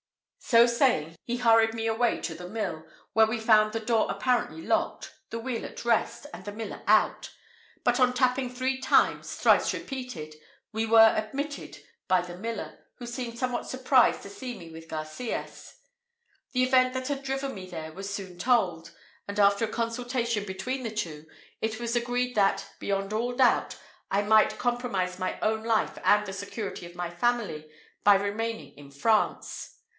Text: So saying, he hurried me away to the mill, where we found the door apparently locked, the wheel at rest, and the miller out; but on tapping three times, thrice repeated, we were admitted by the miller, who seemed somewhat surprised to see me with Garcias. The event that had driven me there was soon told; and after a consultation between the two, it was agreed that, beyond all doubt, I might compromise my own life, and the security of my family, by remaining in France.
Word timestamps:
So 0.39 0.65
saying, 0.65 1.15
he 1.23 1.37
hurried 1.37 1.75
me 1.75 1.85
away 1.87 2.19
to 2.21 2.33
the 2.33 2.49
mill, 2.49 2.85
where 3.13 3.27
we 3.27 3.39
found 3.39 3.71
the 3.71 3.79
door 3.79 4.07
apparently 4.09 4.63
locked, 4.63 5.13
the 5.29 5.39
wheel 5.39 5.63
at 5.63 5.85
rest, 5.85 6.25
and 6.33 6.43
the 6.43 6.51
miller 6.51 6.81
out; 6.87 7.29
but 7.85 7.99
on 8.01 8.11
tapping 8.11 8.53
three 8.53 8.81
times, 8.81 9.35
thrice 9.35 9.71
repeated, 9.73 10.35
we 10.73 10.85
were 10.87 11.13
admitted 11.15 11.81
by 12.07 12.21
the 12.21 12.35
miller, 12.35 12.79
who 12.95 13.05
seemed 13.05 13.37
somewhat 13.37 13.67
surprised 13.69 14.23
to 14.23 14.29
see 14.29 14.57
me 14.57 14.71
with 14.71 14.89
Garcias. 14.89 15.77
The 16.51 16.63
event 16.63 16.95
that 16.95 17.07
had 17.07 17.23
driven 17.23 17.53
me 17.53 17.69
there 17.69 17.93
was 17.93 18.11
soon 18.13 18.37
told; 18.39 18.91
and 19.27 19.39
after 19.39 19.65
a 19.65 19.71
consultation 19.71 20.43
between 20.45 20.81
the 20.81 20.91
two, 20.91 21.27
it 21.61 21.79
was 21.79 21.95
agreed 21.95 22.33
that, 22.35 22.67
beyond 22.79 23.13
all 23.13 23.33
doubt, 23.35 23.77
I 24.09 24.23
might 24.23 24.57
compromise 24.57 25.19
my 25.19 25.39
own 25.41 25.63
life, 25.63 25.99
and 26.03 26.25
the 26.25 26.33
security 26.33 26.87
of 26.87 26.95
my 26.95 27.11
family, 27.11 27.71
by 28.03 28.15
remaining 28.15 28.73
in 28.75 28.89
France. 28.91 29.75